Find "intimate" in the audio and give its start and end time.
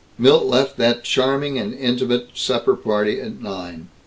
1.75-2.29